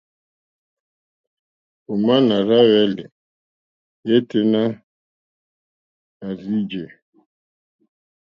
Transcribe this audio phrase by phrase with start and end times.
[1.91, 3.11] Òmá nà rzá hwɛ̄lɛ̀
[4.07, 4.61] yêténá
[6.25, 6.85] à rzí jè.